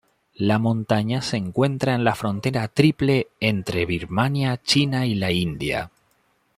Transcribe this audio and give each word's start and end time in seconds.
La 0.39 0.57
montaña 0.57 1.21
se 1.21 1.37
encuentra 1.37 1.93
en 1.93 2.03
la 2.03 2.15
frontera 2.15 2.67
triple 2.69 3.27
entre 3.39 3.85
Birmania, 3.85 4.57
China 4.59 5.05
y 5.05 5.13
la 5.13 5.29
India. 5.31 5.91